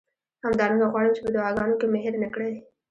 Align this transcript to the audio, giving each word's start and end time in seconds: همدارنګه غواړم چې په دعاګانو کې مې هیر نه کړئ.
همدارنګه 0.45 0.85
غواړم 0.91 1.11
چې 1.15 1.21
په 1.25 1.29
دعاګانو 1.35 1.79
کې 1.79 1.85
مې 1.91 1.99
هیر 2.03 2.15
نه 2.23 2.29
کړئ. 2.33 2.53